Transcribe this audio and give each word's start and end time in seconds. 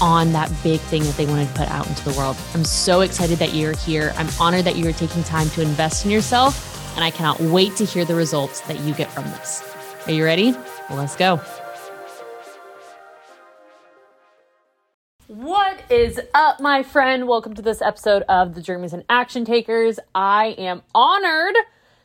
on 0.00 0.32
that 0.32 0.52
big 0.62 0.80
thing 0.80 1.02
that 1.04 1.16
they 1.16 1.26
wanted 1.26 1.48
to 1.48 1.54
put 1.54 1.68
out 1.68 1.86
into 1.86 2.04
the 2.04 2.16
world. 2.18 2.36
I'm 2.54 2.64
so 2.64 3.00
excited 3.00 3.38
that 3.38 3.54
you're 3.54 3.76
here. 3.76 4.12
I'm 4.16 4.28
honored 4.40 4.64
that 4.64 4.76
you 4.76 4.88
are 4.88 4.92
taking 4.92 5.22
time 5.24 5.48
to 5.50 5.62
invest 5.62 6.04
in 6.04 6.10
yourself, 6.10 6.94
and 6.96 7.04
I 7.04 7.10
cannot 7.10 7.40
wait 7.40 7.76
to 7.76 7.84
hear 7.84 8.04
the 8.04 8.14
results 8.14 8.60
that 8.62 8.80
you 8.80 8.94
get 8.94 9.10
from 9.10 9.24
this. 9.24 9.62
Are 10.06 10.12
you 10.12 10.24
ready? 10.24 10.52
Well, 10.88 10.98
let's 10.98 11.16
go. 11.16 11.40
What 15.28 15.82
is 15.90 16.20
up, 16.34 16.60
my 16.60 16.84
friend? 16.84 17.26
Welcome 17.26 17.54
to 17.54 17.62
this 17.62 17.82
episode 17.82 18.22
of 18.28 18.54
the 18.54 18.62
Dreamers 18.62 18.92
and 18.92 19.04
Action 19.08 19.44
Takers. 19.44 19.98
I 20.14 20.54
am 20.58 20.82
honored 20.94 21.56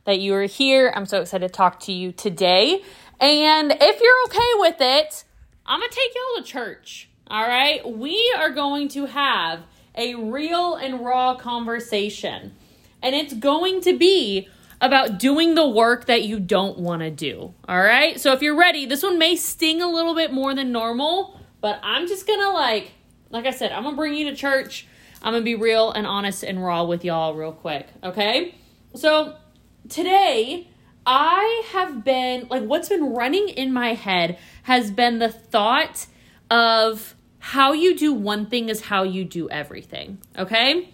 that 0.06 0.20
you 0.20 0.34
are 0.34 0.46
here. 0.46 0.92
I'm 0.96 1.06
so 1.06 1.22
excited 1.22 1.48
to 1.48 1.54
talk 1.54 1.80
to 1.82 1.92
you 1.92 2.12
today. 2.12 2.82
And 3.20 3.72
if 3.72 4.02
you're 4.02 4.16
okay 4.26 4.50
with 4.56 4.78
it, 4.80 5.24
I'm 5.68 5.80
going 5.80 5.92
to 5.92 5.96
take 5.96 6.16
y'all 6.16 6.44
to 6.44 6.50
church. 6.50 7.11
All 7.32 7.48
right. 7.48 7.90
We 7.90 8.36
are 8.38 8.50
going 8.50 8.90
to 8.90 9.06
have 9.06 9.62
a 9.96 10.16
real 10.16 10.76
and 10.76 11.00
raw 11.00 11.36
conversation. 11.36 12.54
And 13.02 13.16
it's 13.16 13.34
going 13.34 13.80
to 13.84 13.98
be 13.98 14.50
about 14.82 15.18
doing 15.18 15.56
the 15.56 15.66
work 15.66 16.08
that 16.08 16.24
you 16.24 16.42
don't 16.42 16.78
want 16.78 17.04
to 17.04 17.10
do. 17.10 17.54
All 17.70 17.80
right. 17.80 18.20
So 18.20 18.34
if 18.34 18.42
you're 18.42 18.58
ready, 18.58 18.86
this 18.86 19.02
one 19.02 19.18
may 19.18 19.38
sting 19.38 19.82
a 19.82 19.88
little 19.88 20.14
bit 20.14 20.34
more 20.34 20.54
than 20.54 20.74
normal, 20.74 21.40
but 21.62 21.80
I'm 21.84 22.06
just 22.06 22.28
to 22.28 22.50
like, 22.50 22.92
like 23.30 23.46
I 23.46 23.52
said, 23.52 23.72
I'm 23.72 23.84
to 23.86 23.92
bring 23.94 24.14
you 24.14 24.30
to 24.30 24.36
church. 24.36 24.86
I'm 25.24 25.34
to 25.34 25.42
be 25.42 25.56
real 25.56 25.90
and 25.90 26.06
honest 26.06 26.44
and 26.44 26.62
raw 26.62 26.84
with 26.84 27.06
y'all 27.06 27.34
real 27.34 27.54
quick. 27.54 27.88
Okay. 28.04 28.56
So 28.94 29.38
today, 29.88 30.68
I 31.06 31.64
have 31.72 32.04
been 32.04 32.48
like, 32.50 32.64
what's 32.64 32.90
been 32.90 33.14
running 33.14 33.48
in 33.48 33.72
my 33.72 33.94
head 33.94 34.38
has 34.64 34.92
been 34.92 35.20
the 35.20 35.30
thought 35.30 36.08
of 36.50 37.16
how 37.42 37.74
you 37.74 37.98
do 37.98 38.14
one 38.14 38.46
thing 38.46 38.70
is 38.70 38.82
how 38.82 39.04
you 39.04 39.26
do 39.26 39.50
everything. 39.50 40.20
Okay? 40.38 40.90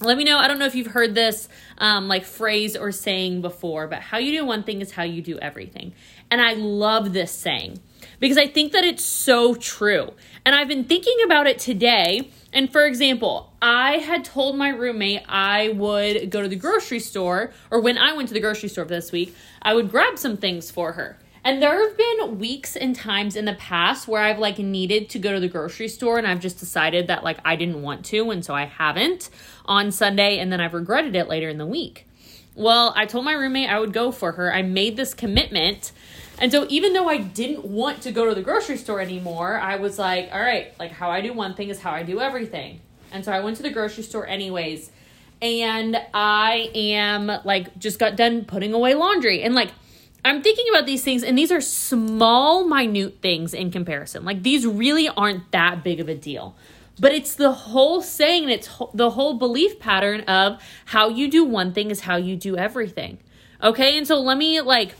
Let 0.00 0.16
me 0.16 0.24
know. 0.24 0.38
I 0.38 0.48
don't 0.48 0.58
know 0.58 0.64
if 0.64 0.74
you've 0.74 0.88
heard 0.88 1.14
this 1.14 1.48
um, 1.76 2.08
like 2.08 2.24
phrase 2.24 2.74
or 2.74 2.90
saying 2.90 3.42
before, 3.42 3.86
but 3.86 4.00
how 4.00 4.18
you 4.18 4.32
do 4.38 4.44
one 4.44 4.62
thing 4.62 4.80
is 4.80 4.92
how 4.92 5.02
you 5.02 5.20
do 5.20 5.38
everything. 5.38 5.92
And 6.30 6.40
I 6.40 6.54
love 6.54 7.12
this 7.12 7.32
saying 7.32 7.80
because 8.18 8.38
I 8.38 8.46
think 8.46 8.72
that 8.72 8.84
it's 8.84 9.04
so 9.04 9.54
true. 9.54 10.14
And 10.44 10.54
I've 10.54 10.68
been 10.68 10.84
thinking 10.84 11.16
about 11.24 11.46
it 11.46 11.58
today. 11.58 12.30
And 12.52 12.72
for 12.72 12.86
example, 12.86 13.52
I 13.60 13.98
had 13.98 14.24
told 14.24 14.56
my 14.56 14.70
roommate 14.70 15.22
I 15.28 15.70
would 15.70 16.30
go 16.30 16.42
to 16.42 16.48
the 16.48 16.56
grocery 16.56 17.00
store, 17.00 17.52
or 17.70 17.80
when 17.80 17.98
I 17.98 18.14
went 18.14 18.28
to 18.28 18.34
the 18.34 18.40
grocery 18.40 18.68
store 18.68 18.84
this 18.84 19.12
week, 19.12 19.34
I 19.60 19.74
would 19.74 19.90
grab 19.90 20.18
some 20.18 20.36
things 20.36 20.70
for 20.70 20.92
her. 20.92 21.18
And 21.48 21.62
there 21.62 21.82
have 21.82 21.96
been 21.96 22.38
weeks 22.38 22.76
and 22.76 22.94
times 22.94 23.34
in 23.34 23.46
the 23.46 23.54
past 23.54 24.06
where 24.06 24.22
I've 24.22 24.38
like 24.38 24.58
needed 24.58 25.08
to 25.08 25.18
go 25.18 25.32
to 25.32 25.40
the 25.40 25.48
grocery 25.48 25.88
store 25.88 26.18
and 26.18 26.26
I've 26.26 26.40
just 26.40 26.58
decided 26.58 27.06
that 27.06 27.24
like 27.24 27.38
I 27.42 27.56
didn't 27.56 27.80
want 27.80 28.04
to 28.04 28.30
and 28.30 28.44
so 28.44 28.54
I 28.54 28.66
haven't 28.66 29.30
on 29.64 29.90
Sunday 29.90 30.40
and 30.40 30.52
then 30.52 30.60
I've 30.60 30.74
regretted 30.74 31.16
it 31.16 31.26
later 31.26 31.48
in 31.48 31.56
the 31.56 31.64
week. 31.64 32.06
Well, 32.54 32.92
I 32.94 33.06
told 33.06 33.24
my 33.24 33.32
roommate 33.32 33.70
I 33.70 33.80
would 33.80 33.94
go 33.94 34.12
for 34.12 34.32
her. 34.32 34.52
I 34.52 34.60
made 34.60 34.98
this 34.98 35.14
commitment. 35.14 35.92
And 36.38 36.52
so 36.52 36.66
even 36.68 36.92
though 36.92 37.08
I 37.08 37.16
didn't 37.16 37.64
want 37.64 38.02
to 38.02 38.12
go 38.12 38.28
to 38.28 38.34
the 38.34 38.42
grocery 38.42 38.76
store 38.76 39.00
anymore, 39.00 39.58
I 39.58 39.76
was 39.76 39.98
like, 39.98 40.28
all 40.30 40.42
right, 40.42 40.78
like 40.78 40.90
how 40.90 41.10
I 41.10 41.22
do 41.22 41.32
one 41.32 41.54
thing 41.54 41.70
is 41.70 41.80
how 41.80 41.92
I 41.92 42.02
do 42.02 42.20
everything. 42.20 42.82
And 43.10 43.24
so 43.24 43.32
I 43.32 43.40
went 43.40 43.56
to 43.56 43.62
the 43.62 43.70
grocery 43.70 44.02
store 44.04 44.26
anyways. 44.26 44.90
And 45.40 45.96
I 46.12 46.70
am 46.74 47.32
like 47.46 47.78
just 47.78 47.98
got 47.98 48.16
done 48.16 48.44
putting 48.44 48.74
away 48.74 48.92
laundry 48.92 49.42
and 49.42 49.54
like 49.54 49.70
I'm 50.28 50.42
thinking 50.42 50.66
about 50.70 50.86
these 50.86 51.02
things, 51.02 51.22
and 51.22 51.36
these 51.38 51.50
are 51.50 51.60
small, 51.60 52.64
minute 52.64 53.18
things 53.22 53.54
in 53.54 53.70
comparison. 53.70 54.24
Like, 54.24 54.42
these 54.42 54.66
really 54.66 55.08
aren't 55.08 55.50
that 55.52 55.82
big 55.82 56.00
of 56.00 56.08
a 56.08 56.14
deal. 56.14 56.54
But 57.00 57.12
it's 57.12 57.34
the 57.34 57.52
whole 57.52 58.02
saying, 58.02 58.42
and 58.44 58.52
it's 58.52 58.68
the 58.92 59.10
whole 59.10 59.34
belief 59.38 59.78
pattern 59.78 60.22
of 60.22 60.60
how 60.86 61.08
you 61.08 61.30
do 61.30 61.44
one 61.44 61.72
thing 61.72 61.90
is 61.90 62.00
how 62.00 62.16
you 62.16 62.36
do 62.36 62.56
everything. 62.56 63.18
Okay. 63.62 63.96
And 63.96 64.06
so 64.06 64.20
let 64.20 64.36
me, 64.36 64.60
like, 64.60 64.94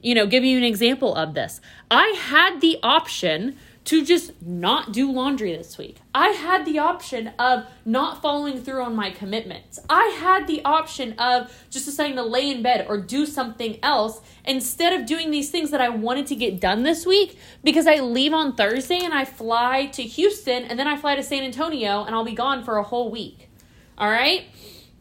you 0.00 0.14
know, 0.14 0.26
give 0.26 0.44
you 0.44 0.56
an 0.56 0.64
example 0.64 1.14
of 1.14 1.34
this. 1.34 1.60
I 1.90 2.08
had 2.18 2.60
the 2.60 2.78
option 2.82 3.56
to 3.86 4.04
just 4.04 4.42
not 4.42 4.92
do 4.92 5.10
laundry 5.12 5.56
this 5.56 5.78
week. 5.78 5.98
I 6.12 6.30
had 6.30 6.64
the 6.66 6.80
option 6.80 7.28
of 7.38 7.66
not 7.84 8.20
following 8.20 8.60
through 8.60 8.82
on 8.82 8.96
my 8.96 9.10
commitments. 9.10 9.78
I 9.88 10.16
had 10.18 10.48
the 10.48 10.64
option 10.64 11.12
of 11.20 11.56
just 11.70 11.86
deciding 11.86 12.16
to 12.16 12.24
lay 12.24 12.50
in 12.50 12.62
bed 12.62 12.86
or 12.88 12.98
do 12.98 13.24
something 13.26 13.78
else 13.84 14.20
instead 14.44 14.92
of 14.92 15.06
doing 15.06 15.30
these 15.30 15.50
things 15.50 15.70
that 15.70 15.80
I 15.80 15.88
wanted 15.88 16.26
to 16.28 16.34
get 16.34 16.60
done 16.60 16.82
this 16.82 17.06
week 17.06 17.38
because 17.62 17.86
I 17.86 18.00
leave 18.00 18.32
on 18.32 18.56
Thursday 18.56 18.98
and 19.04 19.14
I 19.14 19.24
fly 19.24 19.86
to 19.86 20.02
Houston 20.02 20.64
and 20.64 20.78
then 20.78 20.88
I 20.88 20.96
fly 20.96 21.14
to 21.14 21.22
San 21.22 21.44
Antonio 21.44 22.02
and 22.02 22.12
I'll 22.12 22.24
be 22.24 22.34
gone 22.34 22.64
for 22.64 22.78
a 22.78 22.82
whole 22.82 23.08
week. 23.12 23.48
All 23.96 24.10
right? 24.10 24.46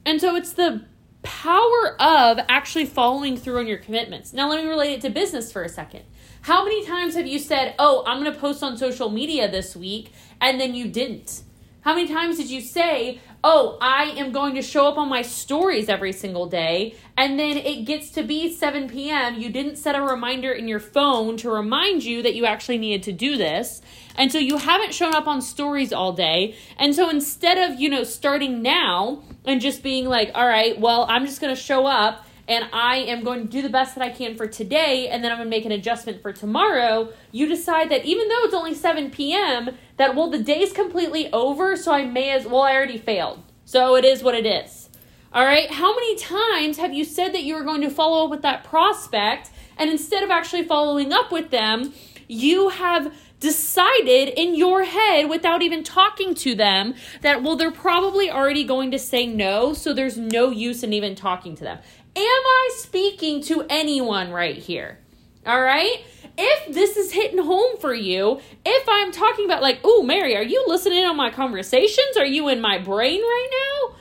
And 0.05 0.21
so 0.21 0.35
it's 0.35 0.53
the 0.53 0.85
power 1.23 1.99
of 1.99 2.37
actually 2.47 2.85
following 2.85 3.35
through 3.35 3.57
on 3.57 3.65
your 3.65 3.79
commitments. 3.79 4.31
Now, 4.31 4.47
let 4.47 4.63
me 4.63 4.69
relate 4.69 4.93
it 4.93 5.01
to 5.01 5.09
business 5.09 5.51
for 5.51 5.63
a 5.63 5.69
second. 5.69 6.03
How 6.45 6.63
many 6.63 6.85
times 6.85 7.15
have 7.15 7.25
you 7.25 7.39
said, 7.39 7.73
Oh, 7.79 8.03
I'm 8.05 8.21
going 8.21 8.31
to 8.31 8.39
post 8.39 8.61
on 8.61 8.77
social 8.77 9.09
media 9.09 9.49
this 9.49 9.75
week, 9.75 10.13
and 10.39 10.61
then 10.61 10.75
you 10.75 10.87
didn't? 10.87 11.41
How 11.81 11.95
many 11.95 12.07
times 12.07 12.37
did 12.37 12.51
you 12.51 12.61
say, 12.61 13.19
Oh, 13.43 13.79
I 13.81 14.13
am 14.15 14.31
going 14.31 14.53
to 14.53 14.61
show 14.61 14.87
up 14.87 14.95
on 14.95 15.09
my 15.09 15.23
stories 15.23 15.89
every 15.89 16.13
single 16.13 16.45
day, 16.45 16.93
and 17.17 17.39
then 17.39 17.57
it 17.57 17.85
gets 17.85 18.11
to 18.11 18.21
be 18.21 18.53
7 18.53 18.87
p.m. 18.87 19.41
You 19.41 19.49
didn't 19.49 19.77
set 19.77 19.95
a 19.95 20.03
reminder 20.03 20.51
in 20.51 20.67
your 20.67 20.79
phone 20.79 21.35
to 21.37 21.49
remind 21.49 22.03
you 22.03 22.21
that 22.21 22.35
you 22.35 22.45
actually 22.45 22.77
needed 22.77 23.01
to 23.05 23.11
do 23.11 23.37
this. 23.37 23.81
And 24.15 24.31
so 24.31 24.37
you 24.37 24.57
haven't 24.57 24.93
shown 24.93 25.15
up 25.15 25.25
on 25.25 25.41
stories 25.41 25.91
all 25.91 26.13
day. 26.13 26.55
And 26.77 26.93
so 26.93 27.09
instead 27.09 27.57
of, 27.57 27.79
you 27.79 27.89
know, 27.89 28.03
starting 28.03 28.61
now 28.61 29.23
and 29.45 29.59
just 29.59 29.81
being 29.81 30.05
like, 30.05 30.29
All 30.35 30.45
right, 30.45 30.79
well, 30.79 31.07
I'm 31.09 31.25
just 31.25 31.41
going 31.41 31.55
to 31.55 31.59
show 31.59 31.87
up 31.87 32.23
and 32.47 32.65
I 32.71 32.97
am 32.97 33.23
going 33.23 33.41
to 33.41 33.47
do 33.47 33.61
the 33.61 33.69
best 33.69 33.95
that 33.95 34.03
I 34.03 34.09
can 34.09 34.35
for 34.35 34.47
today, 34.47 35.07
and 35.07 35.23
then 35.23 35.31
I'm 35.31 35.37
going 35.37 35.49
to 35.49 35.55
make 35.55 35.65
an 35.65 35.71
adjustment 35.71 36.21
for 36.21 36.31
tomorrow, 36.31 37.11
you 37.31 37.47
decide 37.47 37.89
that 37.89 38.05
even 38.05 38.27
though 38.27 38.43
it's 38.43 38.53
only 38.53 38.73
7 38.73 39.09
p.m., 39.11 39.71
that, 39.97 40.15
well, 40.15 40.29
the 40.29 40.43
day's 40.43 40.71
completely 40.71 41.31
over, 41.31 41.75
so 41.75 41.91
I 41.91 42.05
may 42.05 42.29
as 42.31 42.45
well, 42.45 42.61
I 42.61 42.73
already 42.73 42.97
failed. 42.97 43.43
So 43.65 43.95
it 43.95 44.05
is 44.05 44.21
what 44.21 44.35
it 44.35 44.45
is. 44.45 44.89
All 45.33 45.43
right. 45.43 45.69
How 45.69 45.93
many 45.93 46.15
times 46.15 46.77
have 46.77 46.93
you 46.93 47.03
said 47.03 47.33
that 47.33 47.43
you 47.43 47.55
were 47.55 47.63
going 47.63 47.81
to 47.81 47.89
follow 47.89 48.25
up 48.25 48.29
with 48.29 48.41
that 48.43 48.63
prospect, 48.63 49.49
and 49.77 49.89
instead 49.89 50.23
of 50.23 50.29
actually 50.29 50.63
following 50.63 51.11
up 51.11 51.31
with 51.31 51.49
them, 51.49 51.93
you 52.27 52.69
have 52.69 53.13
decided 53.39 54.29
in 54.29 54.55
your 54.55 54.83
head 54.83 55.29
without 55.29 55.61
even 55.61 55.83
talking 55.83 56.33
to 56.33 56.55
them 56.55 56.95
that, 57.21 57.43
well, 57.43 57.55
they're 57.55 57.69
probably 57.69 58.31
already 58.31 58.63
going 58.63 58.91
to 58.91 58.99
say 58.99 59.27
no, 59.27 59.73
so 59.73 59.93
there's 59.93 60.17
no 60.17 60.51
use 60.51 60.83
in 60.83 60.93
even 60.93 61.15
talking 61.15 61.55
to 61.55 61.63
them. 61.63 61.79
Am 62.17 62.21
I 62.23 62.69
speaking 62.77 63.41
to 63.43 63.65
anyone 63.69 64.31
right 64.31 64.55
here? 64.55 64.99
All 65.45 65.61
right? 65.61 65.97
If 66.37 66.73
this 66.73 66.95
is 66.95 67.11
hitting 67.11 67.43
home 67.43 67.77
for 67.77 67.93
you, 67.93 68.39
if 68.65 68.87
I'm 68.87 69.11
talking 69.11 69.45
about, 69.45 69.61
like, 69.61 69.79
oh, 69.83 70.01
Mary, 70.01 70.35
are 70.35 70.43
you 70.43 70.63
listening 70.65 71.03
on 71.05 71.17
my 71.17 71.29
conversations? 71.29 72.15
Are 72.17 72.25
you 72.25 72.47
in 72.47 72.61
my 72.61 72.77
brain 72.77 73.19
right 73.19 73.49
now? 73.51 73.95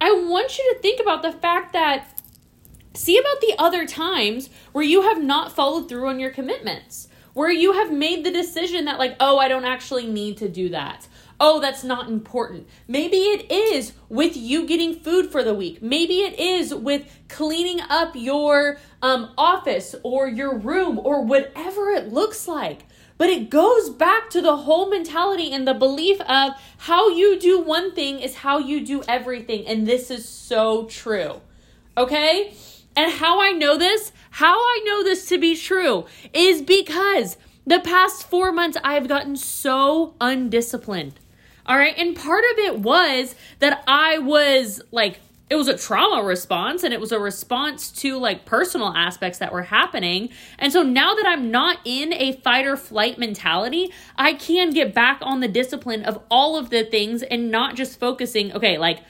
I 0.00 0.10
want 0.12 0.58
you 0.58 0.72
to 0.74 0.80
think 0.80 1.00
about 1.00 1.22
the 1.22 1.30
fact 1.30 1.72
that, 1.72 2.20
see 2.94 3.16
about 3.16 3.40
the 3.40 3.54
other 3.58 3.86
times 3.86 4.50
where 4.72 4.84
you 4.84 5.02
have 5.02 5.22
not 5.22 5.52
followed 5.52 5.88
through 5.88 6.08
on 6.08 6.18
your 6.18 6.30
commitments, 6.30 7.06
where 7.32 7.50
you 7.50 7.74
have 7.74 7.92
made 7.92 8.24
the 8.24 8.32
decision 8.32 8.86
that, 8.86 8.98
like, 8.98 9.14
oh, 9.20 9.38
I 9.38 9.46
don't 9.46 9.64
actually 9.64 10.06
need 10.06 10.36
to 10.38 10.48
do 10.48 10.68
that 10.70 11.06
oh, 11.42 11.58
that's 11.58 11.82
not 11.82 12.08
important. 12.08 12.68
Maybe 12.86 13.16
it 13.16 13.50
is 13.50 13.94
with 14.08 14.36
you 14.36 14.64
getting 14.64 14.94
food 14.94 15.30
for 15.30 15.42
the 15.42 15.52
week. 15.52 15.82
Maybe 15.82 16.20
it 16.20 16.38
is 16.38 16.72
with 16.72 17.04
cleaning 17.28 17.80
up 17.90 18.12
your 18.14 18.78
um, 19.02 19.32
office 19.36 19.96
or 20.04 20.28
your 20.28 20.56
room 20.56 21.00
or 21.00 21.24
whatever 21.24 21.90
it 21.90 22.12
looks 22.12 22.46
like. 22.46 22.84
But 23.18 23.28
it 23.28 23.50
goes 23.50 23.90
back 23.90 24.30
to 24.30 24.40
the 24.40 24.58
whole 24.58 24.88
mentality 24.88 25.52
and 25.52 25.66
the 25.66 25.74
belief 25.74 26.20
of 26.22 26.52
how 26.78 27.08
you 27.08 27.38
do 27.38 27.60
one 27.60 27.92
thing 27.92 28.20
is 28.20 28.36
how 28.36 28.58
you 28.58 28.86
do 28.86 29.02
everything. 29.08 29.66
And 29.66 29.84
this 29.84 30.12
is 30.12 30.28
so 30.28 30.84
true. 30.84 31.40
Okay? 31.96 32.54
And 32.94 33.10
how 33.10 33.40
I 33.40 33.50
know 33.50 33.76
this, 33.76 34.12
how 34.30 34.54
I 34.54 34.82
know 34.84 35.02
this 35.02 35.26
to 35.28 35.38
be 35.38 35.56
true 35.56 36.06
is 36.32 36.62
because 36.62 37.36
the 37.66 37.80
past 37.80 38.28
four 38.28 38.52
months 38.52 38.78
I 38.84 38.94
have 38.94 39.08
gotten 39.08 39.36
so 39.36 40.14
undisciplined. 40.20 41.18
All 41.66 41.76
right. 41.76 41.96
And 41.96 42.16
part 42.16 42.44
of 42.52 42.58
it 42.58 42.78
was 42.80 43.34
that 43.60 43.84
I 43.86 44.18
was 44.18 44.82
like, 44.90 45.20
it 45.52 45.56
was 45.56 45.68
a 45.68 45.76
trauma 45.76 46.24
response 46.24 46.82
and 46.82 46.94
it 46.94 47.00
was 47.00 47.12
a 47.12 47.18
response 47.18 47.90
to 47.90 48.16
like 48.18 48.46
personal 48.46 48.88
aspects 48.96 49.38
that 49.38 49.52
were 49.52 49.64
happening. 49.64 50.30
And 50.58 50.72
so 50.72 50.82
now 50.82 51.14
that 51.14 51.26
I'm 51.26 51.50
not 51.50 51.78
in 51.84 52.12
a 52.14 52.32
fight 52.32 52.64
or 52.64 52.76
flight 52.76 53.18
mentality, 53.18 53.92
I 54.16 54.32
can 54.32 54.70
get 54.70 54.94
back 54.94 55.18
on 55.20 55.40
the 55.40 55.48
discipline 55.48 56.04
of 56.04 56.20
all 56.30 56.56
of 56.56 56.70
the 56.70 56.84
things 56.84 57.22
and 57.22 57.50
not 57.50 57.76
just 57.76 58.00
focusing, 58.00 58.50
okay, 58.52 58.78
like, 58.78 59.00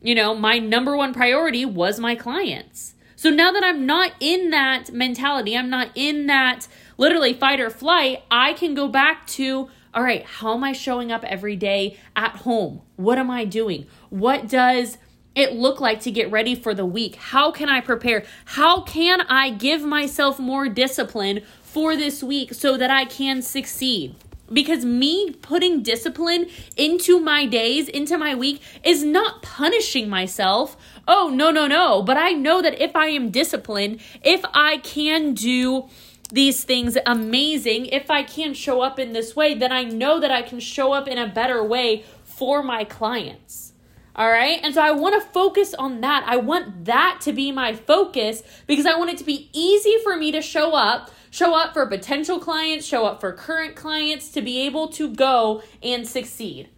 you 0.00 0.14
know, 0.14 0.32
my 0.32 0.60
number 0.60 0.96
one 0.96 1.12
priority 1.12 1.64
was 1.64 1.98
my 1.98 2.14
clients. 2.14 2.94
So 3.16 3.28
now 3.28 3.50
that 3.50 3.64
I'm 3.64 3.84
not 3.84 4.12
in 4.20 4.50
that 4.50 4.92
mentality, 4.92 5.56
I'm 5.56 5.68
not 5.70 5.90
in 5.96 6.26
that 6.28 6.68
literally 6.98 7.34
fight 7.34 7.58
or 7.58 7.68
flight, 7.68 8.22
I 8.30 8.52
can 8.52 8.74
go 8.74 8.86
back 8.86 9.26
to 9.28 9.68
all 9.92 10.02
right, 10.02 10.24
how 10.24 10.54
am 10.54 10.62
I 10.62 10.72
showing 10.72 11.10
up 11.10 11.24
every 11.24 11.56
day 11.56 11.96
at 12.14 12.36
home? 12.36 12.82
What 12.96 13.18
am 13.18 13.30
I 13.30 13.44
doing? 13.44 13.86
What 14.08 14.48
does 14.48 14.98
it 15.34 15.52
look 15.52 15.80
like 15.80 16.00
to 16.00 16.10
get 16.10 16.30
ready 16.30 16.54
for 16.54 16.74
the 16.74 16.86
week? 16.86 17.16
How 17.16 17.50
can 17.50 17.68
I 17.68 17.80
prepare? 17.80 18.24
How 18.44 18.82
can 18.82 19.22
I 19.22 19.50
give 19.50 19.82
myself 19.82 20.38
more 20.38 20.68
discipline 20.68 21.42
for 21.62 21.96
this 21.96 22.22
week 22.22 22.54
so 22.54 22.76
that 22.76 22.90
I 22.90 23.04
can 23.04 23.42
succeed? 23.42 24.14
Because 24.52 24.84
me 24.84 25.30
putting 25.42 25.82
discipline 25.82 26.46
into 26.76 27.20
my 27.20 27.46
days, 27.46 27.88
into 27.88 28.18
my 28.18 28.34
week, 28.34 28.60
is 28.84 29.04
not 29.04 29.42
punishing 29.42 30.08
myself. 30.08 30.76
Oh, 31.06 31.30
no, 31.32 31.52
no, 31.52 31.68
no. 31.68 32.02
But 32.02 32.16
I 32.16 32.30
know 32.30 32.60
that 32.60 32.80
if 32.80 32.96
I 32.96 33.06
am 33.06 33.30
disciplined, 33.30 34.00
if 34.22 34.44
I 34.52 34.78
can 34.78 35.34
do 35.34 35.88
these 36.30 36.64
things 36.64 36.96
amazing, 37.06 37.86
if 37.86 38.10
I 38.10 38.22
can 38.22 38.54
show 38.54 38.80
up 38.80 38.98
in 38.98 39.12
this 39.12 39.36
way, 39.36 39.54
then 39.54 39.72
I 39.72 39.84
know 39.84 40.20
that 40.20 40.30
I 40.30 40.42
can 40.42 40.60
show 40.60 40.92
up 40.92 41.08
in 41.08 41.18
a 41.18 41.28
better 41.28 41.62
way 41.62 42.04
for 42.24 42.62
my 42.62 42.84
clients. 42.84 43.72
All 44.16 44.30
right. 44.30 44.58
And 44.62 44.74
so 44.74 44.82
I 44.82 44.90
want 44.90 45.20
to 45.20 45.28
focus 45.28 45.72
on 45.72 46.00
that. 46.00 46.24
I 46.26 46.36
want 46.36 46.84
that 46.84 47.20
to 47.22 47.32
be 47.32 47.52
my 47.52 47.74
focus 47.74 48.42
because 48.66 48.86
I 48.86 48.96
want 48.96 49.10
it 49.10 49.18
to 49.18 49.24
be 49.24 49.48
easy 49.52 49.96
for 50.02 50.16
me 50.16 50.32
to 50.32 50.42
show 50.42 50.72
up, 50.72 51.10
show 51.30 51.54
up 51.54 51.72
for 51.72 51.86
potential 51.86 52.38
clients, 52.38 52.84
show 52.84 53.06
up 53.06 53.20
for 53.20 53.32
current 53.32 53.76
clients 53.76 54.30
to 54.32 54.42
be 54.42 54.60
able 54.62 54.88
to 54.88 55.14
go 55.14 55.62
and 55.82 56.06
succeed. 56.06 56.68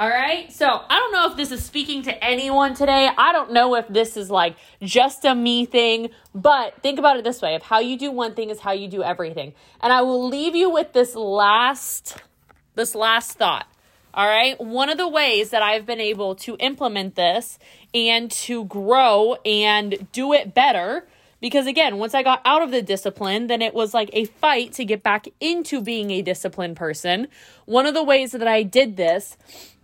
All 0.00 0.08
right. 0.08 0.50
So 0.50 0.64
I 0.66 0.98
don't 0.98 1.12
know 1.12 1.30
if 1.30 1.36
this 1.36 1.52
is 1.52 1.62
speaking 1.62 2.04
to 2.04 2.24
anyone 2.24 2.72
today. 2.72 3.10
I 3.18 3.32
don't 3.32 3.52
know 3.52 3.74
if 3.74 3.86
this 3.88 4.16
is 4.16 4.30
like 4.30 4.56
just 4.80 5.26
a 5.26 5.34
me 5.34 5.66
thing, 5.66 6.08
but 6.34 6.82
think 6.82 6.98
about 6.98 7.18
it 7.18 7.24
this 7.24 7.42
way 7.42 7.54
if 7.54 7.60
how 7.60 7.80
you 7.80 7.98
do 7.98 8.10
one 8.10 8.34
thing 8.34 8.48
is 8.48 8.60
how 8.60 8.72
you 8.72 8.88
do 8.88 9.02
everything. 9.02 9.52
And 9.82 9.92
I 9.92 10.00
will 10.00 10.26
leave 10.26 10.56
you 10.56 10.70
with 10.70 10.94
this 10.94 11.14
last 11.14 12.16
this 12.76 12.94
last 12.94 13.32
thought. 13.32 13.66
All 14.14 14.26
right. 14.26 14.58
One 14.58 14.88
of 14.88 14.96
the 14.96 15.06
ways 15.06 15.50
that 15.50 15.60
I've 15.60 15.84
been 15.84 16.00
able 16.00 16.34
to 16.36 16.56
implement 16.60 17.14
this 17.14 17.58
and 17.92 18.30
to 18.30 18.64
grow 18.64 19.34
and 19.44 20.08
do 20.12 20.32
it 20.32 20.54
better, 20.54 21.06
because 21.42 21.66
again, 21.66 21.98
once 21.98 22.14
I 22.14 22.22
got 22.22 22.40
out 22.46 22.62
of 22.62 22.70
the 22.70 22.80
discipline, 22.80 23.48
then 23.48 23.60
it 23.60 23.74
was 23.74 23.92
like 23.92 24.08
a 24.14 24.24
fight 24.24 24.72
to 24.72 24.86
get 24.86 25.02
back 25.02 25.28
into 25.40 25.82
being 25.82 26.10
a 26.10 26.22
disciplined 26.22 26.76
person. 26.76 27.28
One 27.66 27.84
of 27.84 27.92
the 27.92 28.02
ways 28.02 28.32
that 28.32 28.48
I 28.48 28.62
did 28.62 28.96
this 28.96 29.36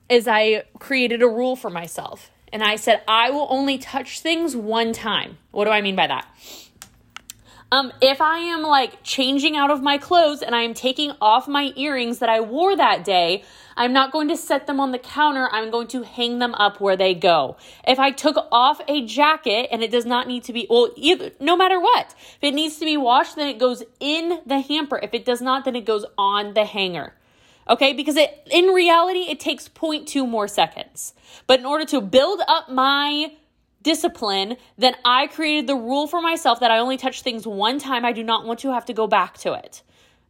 is 0.08 0.28
I 0.28 0.64
created 0.78 1.22
a 1.22 1.28
rule 1.28 1.56
for 1.56 1.70
myself. 1.70 2.30
And 2.52 2.62
I 2.62 2.76
said, 2.76 3.02
I 3.08 3.30
will 3.30 3.46
only 3.50 3.76
touch 3.76 4.20
things 4.20 4.54
one 4.54 4.92
time. 4.92 5.38
What 5.50 5.64
do 5.64 5.70
I 5.70 5.80
mean 5.80 5.96
by 5.96 6.06
that? 6.06 6.26
Um, 7.72 7.92
if 8.00 8.20
I 8.20 8.38
am 8.38 8.62
like 8.62 9.02
changing 9.02 9.56
out 9.56 9.72
of 9.72 9.82
my 9.82 9.98
clothes 9.98 10.40
and 10.40 10.54
I 10.54 10.62
am 10.62 10.72
taking 10.72 11.12
off 11.20 11.48
my 11.48 11.72
earrings 11.74 12.20
that 12.20 12.28
I 12.28 12.40
wore 12.40 12.76
that 12.76 13.04
day, 13.04 13.42
I'm 13.76 13.92
not 13.92 14.12
going 14.12 14.28
to 14.28 14.36
set 14.36 14.68
them 14.68 14.78
on 14.78 14.92
the 14.92 14.98
counter. 14.98 15.48
I'm 15.50 15.70
going 15.70 15.88
to 15.88 16.04
hang 16.04 16.38
them 16.38 16.54
up 16.54 16.80
where 16.80 16.96
they 16.96 17.12
go. 17.12 17.56
If 17.86 17.98
I 17.98 18.12
took 18.12 18.36
off 18.52 18.80
a 18.86 19.04
jacket 19.04 19.68
and 19.72 19.82
it 19.82 19.90
does 19.90 20.06
not 20.06 20.28
need 20.28 20.44
to 20.44 20.52
be, 20.52 20.68
well, 20.70 20.90
either, 20.94 21.32
no 21.40 21.56
matter 21.56 21.80
what, 21.80 22.14
if 22.36 22.38
it 22.42 22.54
needs 22.54 22.78
to 22.78 22.84
be 22.84 22.96
washed, 22.96 23.34
then 23.34 23.48
it 23.48 23.58
goes 23.58 23.82
in 23.98 24.40
the 24.46 24.60
hamper. 24.60 25.00
If 25.02 25.12
it 25.12 25.24
does 25.24 25.42
not, 25.42 25.64
then 25.64 25.74
it 25.74 25.84
goes 25.84 26.06
on 26.16 26.54
the 26.54 26.64
hanger. 26.64 27.14
Okay, 27.68 27.92
because 27.92 28.16
it 28.16 28.46
in 28.50 28.66
reality 28.68 29.26
it 29.28 29.40
takes 29.40 29.68
0.2 29.68 30.28
more 30.28 30.46
seconds. 30.46 31.14
But 31.46 31.60
in 31.60 31.66
order 31.66 31.84
to 31.86 32.00
build 32.00 32.40
up 32.46 32.70
my 32.70 33.32
discipline, 33.82 34.56
then 34.78 34.94
I 35.04 35.26
created 35.26 35.66
the 35.66 35.74
rule 35.74 36.06
for 36.06 36.20
myself 36.20 36.60
that 36.60 36.70
I 36.70 36.78
only 36.78 36.96
touch 36.96 37.22
things 37.22 37.46
one 37.46 37.78
time. 37.78 38.04
I 38.04 38.12
do 38.12 38.22
not 38.22 38.44
want 38.44 38.60
to 38.60 38.72
have 38.72 38.84
to 38.86 38.92
go 38.92 39.06
back 39.06 39.38
to 39.38 39.54
it. 39.54 39.82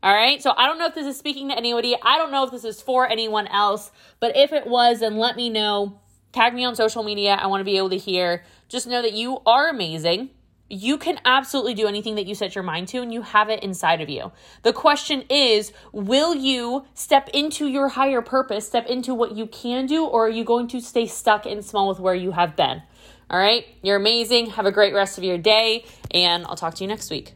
All 0.02 0.14
right. 0.14 0.42
So 0.42 0.52
I 0.56 0.66
don't 0.66 0.78
know 0.78 0.86
if 0.86 0.94
this 0.94 1.06
is 1.06 1.18
speaking 1.18 1.48
to 1.48 1.56
anybody. 1.56 1.96
I 2.02 2.18
don't 2.18 2.30
know 2.30 2.44
if 2.44 2.50
this 2.50 2.64
is 2.64 2.80
for 2.80 3.08
anyone 3.08 3.46
else, 3.48 3.90
but 4.20 4.36
if 4.36 4.52
it 4.52 4.66
was, 4.66 5.00
then 5.00 5.16
let 5.16 5.36
me 5.36 5.50
know. 5.50 6.00
Tag 6.32 6.54
me 6.54 6.64
on 6.64 6.76
social 6.76 7.02
media. 7.02 7.32
I 7.34 7.46
want 7.46 7.60
to 7.60 7.64
be 7.64 7.78
able 7.78 7.90
to 7.90 7.96
hear. 7.96 8.44
Just 8.68 8.86
know 8.86 9.00
that 9.00 9.14
you 9.14 9.40
are 9.46 9.68
amazing. 9.68 10.30
You 10.68 10.98
can 10.98 11.20
absolutely 11.24 11.74
do 11.74 11.86
anything 11.86 12.16
that 12.16 12.26
you 12.26 12.34
set 12.34 12.54
your 12.54 12.64
mind 12.64 12.88
to, 12.88 12.98
and 12.98 13.12
you 13.14 13.22
have 13.22 13.48
it 13.48 13.62
inside 13.62 14.00
of 14.00 14.08
you. 14.08 14.32
The 14.62 14.72
question 14.72 15.22
is 15.30 15.72
will 15.92 16.34
you 16.34 16.84
step 16.94 17.28
into 17.32 17.68
your 17.68 17.88
higher 17.88 18.22
purpose, 18.22 18.66
step 18.66 18.86
into 18.86 19.14
what 19.14 19.36
you 19.36 19.46
can 19.46 19.86
do, 19.86 20.04
or 20.04 20.26
are 20.26 20.30
you 20.30 20.44
going 20.44 20.66
to 20.68 20.80
stay 20.80 21.06
stuck 21.06 21.46
and 21.46 21.64
small 21.64 21.88
with 21.88 22.00
where 22.00 22.14
you 22.14 22.32
have 22.32 22.56
been? 22.56 22.82
All 23.30 23.38
right, 23.38 23.64
you're 23.82 23.96
amazing. 23.96 24.50
Have 24.50 24.66
a 24.66 24.72
great 24.72 24.94
rest 24.94 25.18
of 25.18 25.24
your 25.24 25.38
day, 25.38 25.84
and 26.10 26.44
I'll 26.46 26.56
talk 26.56 26.74
to 26.74 26.84
you 26.84 26.88
next 26.88 27.10
week. 27.10 27.34